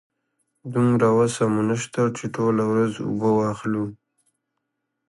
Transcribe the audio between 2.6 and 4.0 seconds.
ورځ اوبه واخلو.